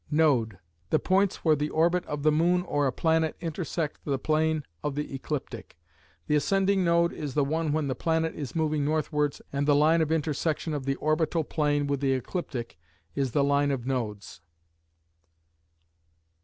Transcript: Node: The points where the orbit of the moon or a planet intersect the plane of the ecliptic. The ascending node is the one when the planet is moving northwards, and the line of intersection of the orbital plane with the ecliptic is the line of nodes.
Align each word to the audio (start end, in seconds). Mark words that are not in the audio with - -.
Node: 0.09 0.57
The 0.89 0.97
points 0.97 1.45
where 1.45 1.55
the 1.55 1.69
orbit 1.69 2.03
of 2.07 2.23
the 2.23 2.31
moon 2.31 2.63
or 2.63 2.87
a 2.87 2.91
planet 2.91 3.35
intersect 3.39 4.03
the 4.03 4.17
plane 4.17 4.63
of 4.83 4.95
the 4.95 5.13
ecliptic. 5.13 5.77
The 6.25 6.35
ascending 6.35 6.83
node 6.83 7.13
is 7.13 7.35
the 7.35 7.43
one 7.43 7.71
when 7.71 7.87
the 7.87 7.93
planet 7.93 8.33
is 8.33 8.55
moving 8.55 8.83
northwards, 8.83 9.43
and 9.53 9.67
the 9.67 9.75
line 9.75 10.01
of 10.01 10.11
intersection 10.11 10.73
of 10.73 10.87
the 10.87 10.95
orbital 10.95 11.43
plane 11.43 11.85
with 11.85 11.99
the 11.99 12.13
ecliptic 12.13 12.79
is 13.13 13.33
the 13.33 13.43
line 13.43 13.69
of 13.69 13.85
nodes. 13.85 14.41